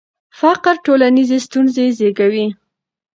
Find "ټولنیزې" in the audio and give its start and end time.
0.85-1.37